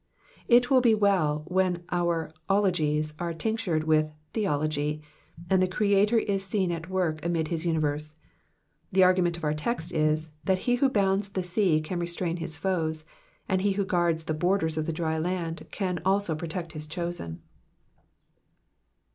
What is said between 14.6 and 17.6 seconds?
of the dry land can also protect his chosen.